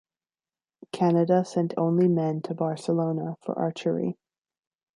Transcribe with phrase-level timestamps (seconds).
[0.91, 4.17] Canada sent only men to Barcelona for archery.